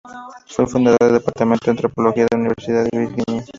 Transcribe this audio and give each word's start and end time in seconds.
Fue 0.47 0.65
el 0.65 0.71
fundador 0.71 0.97
del 0.99 1.13
Departamento 1.13 1.65
de 1.65 1.71
Antropología 1.71 2.23
en 2.23 2.29
la 2.31 2.39
Universidad 2.39 2.85
de 2.85 2.97
Virginia. 3.05 3.43